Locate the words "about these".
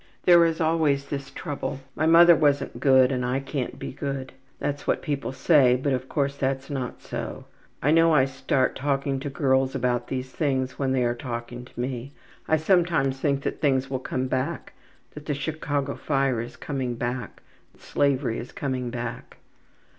9.75-10.31